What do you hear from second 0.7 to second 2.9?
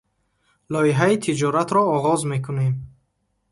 Лоиҳаи тиҷоратро оғоз мекунем.